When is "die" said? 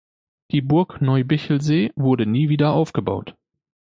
0.49-0.61